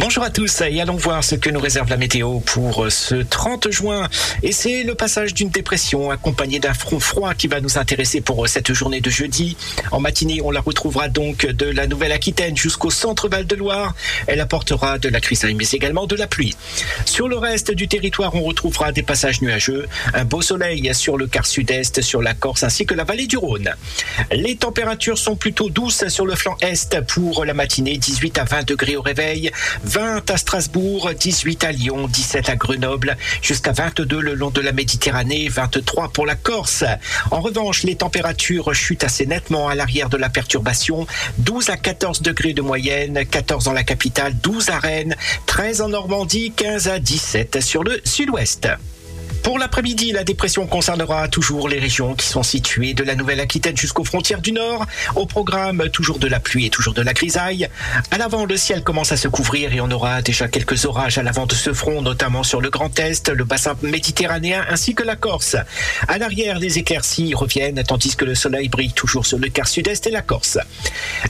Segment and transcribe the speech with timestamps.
[0.00, 3.72] Bonjour à tous et allons voir ce que nous réserve la météo pour ce 30
[3.72, 4.08] juin.
[4.44, 8.48] Et c'est le passage d'une dépression accompagnée d'un front froid qui va nous intéresser pour
[8.48, 9.56] cette journée de jeudi.
[9.90, 13.96] En matinée, on la retrouvera donc de la Nouvelle-Aquitaine jusqu'au centre Val-de-Loire.
[14.28, 16.54] Elle apportera de la grisaille mais également de la pluie.
[17.04, 21.26] Sur le reste du territoire, on retrouvera des passages nuageux, un beau soleil sur le
[21.26, 23.74] quart sud-est, sur la Corse ainsi que la vallée du Rhône.
[24.30, 28.68] Les températures sont plutôt douces sur le flanc est pour la matinée, 18 à 20
[28.68, 29.50] degrés au réveil.
[29.88, 34.72] 20 à Strasbourg, 18 à Lyon, 17 à Grenoble, jusqu'à 22 le long de la
[34.72, 36.84] Méditerranée, 23 pour la Corse.
[37.30, 41.06] En revanche, les températures chutent assez nettement à l'arrière de la perturbation,
[41.38, 45.88] 12 à 14 degrés de moyenne, 14 dans la capitale, 12 à Rennes, 13 en
[45.88, 48.68] Normandie, 15 à 17 sur le sud-ouest.
[49.42, 54.04] Pour l'après-midi, la dépression concernera toujours les régions qui sont situées de la Nouvelle-Aquitaine jusqu'aux
[54.04, 54.86] frontières du Nord.
[55.14, 57.68] Au programme, toujours de la pluie et toujours de la grisaille.
[58.10, 61.22] À l'avant, le ciel commence à se couvrir et on aura déjà quelques orages à
[61.22, 65.16] l'avant de ce front, notamment sur le Grand Est, le bassin méditerranéen ainsi que la
[65.16, 65.56] Corse.
[66.06, 70.06] À l'arrière, les éclaircies reviennent tandis que le soleil brille toujours sur le quart sud-est
[70.06, 70.58] et la Corse.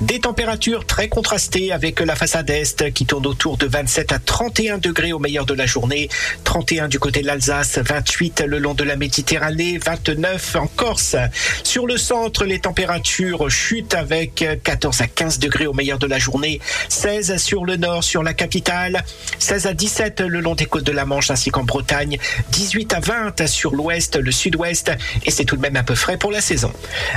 [0.00, 4.78] Des températures très contrastées avec la façade Est qui tourne autour de 27 à 31
[4.78, 6.08] degrés au meilleur de la journée,
[6.44, 11.16] 31 du côté de l'Alsace, 28 le long de la Méditerranée, 29 en Corse.
[11.64, 16.20] Sur le centre, les températures chutent avec 14 à 15 degrés au meilleur de la
[16.20, 19.02] journée, 16 sur le nord, sur la capitale,
[19.40, 22.18] 16 à 17 le long des côtes de la Manche ainsi qu'en Bretagne,
[22.52, 24.92] 18 à 20 sur l'ouest, le sud-ouest
[25.24, 26.72] et c'est tout de même un peu frais pour la saison.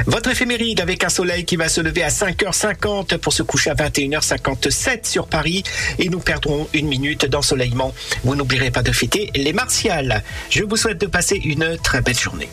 [0.08, 3.75] Votre éphéméride avec un soleil qui va se lever à 5h50 pour se coucher à
[3.75, 5.62] 21h57 sur Paris
[6.00, 7.94] et nous perdrons une minute d'ensoleillement.
[8.24, 10.24] Vous n'oublierez pas de fêter les martiales.
[10.50, 12.48] Je vous souhaite de passer une très belle journée.